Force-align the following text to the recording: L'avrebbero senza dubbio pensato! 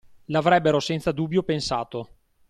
L'avrebbero 0.31 0.79
senza 0.79 1.11
dubbio 1.11 1.43
pensato! 1.43 2.09